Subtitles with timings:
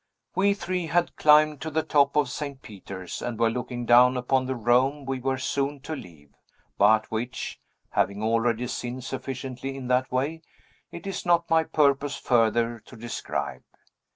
[0.33, 2.63] We three had climbed to the top of St.
[2.63, 6.31] Peter's, and were looking down upon the Rome we were soon to leave,
[6.79, 7.59] but which
[7.91, 10.41] (having already sinned sufficiently in that way)
[10.91, 13.61] it is not my purpose further to describe.